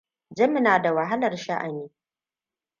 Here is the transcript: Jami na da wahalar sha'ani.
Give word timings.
Jami 0.37 0.61
na 0.61 0.79
da 0.81 0.93
wahalar 0.93 1.37
sha'ani. 1.37 1.89